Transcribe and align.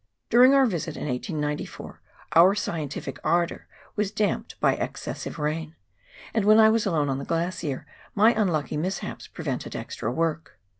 During 0.31 0.55
our 0.55 0.65
visit 0.65 0.97
in 0.97 1.03
1894 1.05 2.01
our 2.35 2.55
scientific 2.55 3.19
ardour 3.23 3.67
was 3.95 4.09
damped 4.09 4.59
by 4.59 4.73
excessive 4.73 5.37
rain, 5.37 5.75
and 6.33 6.43
when 6.43 6.57
I 6.57 6.69
was 6.69 6.87
alone 6.87 7.07
on 7.09 7.19
the 7.19 7.23
glacier, 7.23 7.85
my 8.15 8.33
unlucky 8.33 8.77
mishaps 8.77 9.27
prevented 9.27 9.75
extra 9.75 10.11
work. 10.11 10.57